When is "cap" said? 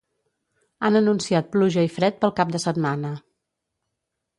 2.41-2.59